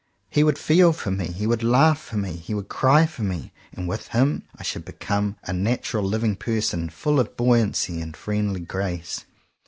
[0.31, 3.51] He would feel for me; he would laugh for me; he would cry for me;
[3.71, 8.61] and with him I should become a natural living person full of buoyancy and friendly
[8.61, 9.25] grace.